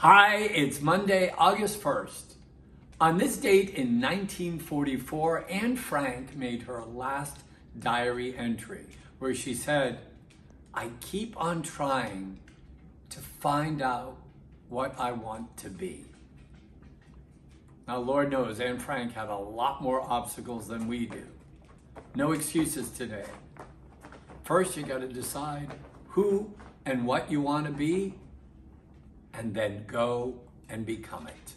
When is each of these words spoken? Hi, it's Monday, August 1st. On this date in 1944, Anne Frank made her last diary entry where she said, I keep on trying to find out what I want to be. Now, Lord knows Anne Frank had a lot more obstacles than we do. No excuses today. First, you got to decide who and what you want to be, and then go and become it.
Hi, 0.00 0.36
it's 0.36 0.80
Monday, 0.80 1.34
August 1.36 1.82
1st. 1.82 2.34
On 3.00 3.18
this 3.18 3.36
date 3.36 3.70
in 3.70 4.00
1944, 4.00 5.50
Anne 5.50 5.74
Frank 5.74 6.36
made 6.36 6.62
her 6.62 6.84
last 6.84 7.38
diary 7.80 8.38
entry 8.38 8.86
where 9.18 9.34
she 9.34 9.54
said, 9.54 9.98
I 10.72 10.90
keep 11.00 11.36
on 11.36 11.62
trying 11.62 12.38
to 13.10 13.18
find 13.18 13.82
out 13.82 14.16
what 14.68 14.94
I 15.00 15.10
want 15.10 15.56
to 15.56 15.68
be. 15.68 16.04
Now, 17.88 17.98
Lord 17.98 18.30
knows 18.30 18.60
Anne 18.60 18.78
Frank 18.78 19.14
had 19.14 19.30
a 19.30 19.36
lot 19.36 19.82
more 19.82 20.00
obstacles 20.00 20.68
than 20.68 20.86
we 20.86 21.06
do. 21.06 21.26
No 22.14 22.30
excuses 22.30 22.90
today. 22.90 23.26
First, 24.44 24.76
you 24.76 24.84
got 24.84 25.00
to 25.00 25.08
decide 25.08 25.72
who 26.06 26.54
and 26.86 27.04
what 27.04 27.32
you 27.32 27.40
want 27.40 27.66
to 27.66 27.72
be, 27.72 28.14
and 29.38 29.54
then 29.54 29.84
go 29.86 30.34
and 30.68 30.84
become 30.84 31.28
it. 31.28 31.54